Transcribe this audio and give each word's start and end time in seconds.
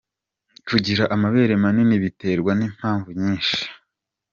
Kugira 0.67 1.03
amabere 1.15 1.53
manini 1.63 1.95
biterwa 2.03 2.51
n’impamvu 2.59 3.09
nyinshi. 3.19 3.61